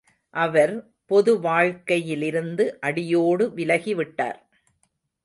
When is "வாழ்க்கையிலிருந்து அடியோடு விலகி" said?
1.39-3.93